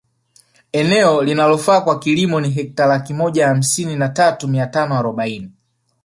Eneo 0.71 1.21
linalofaa 1.23 1.81
kwa 1.81 1.99
kilimo 1.99 2.41
ni 2.41 2.49
Hekta 2.49 2.85
laki 2.85 3.13
moja 3.13 3.47
hamsini 3.47 3.95
na 3.95 4.09
tatu 4.09 4.47
mia 4.47 4.67
tano 4.67 4.95
arobaini 4.99 5.51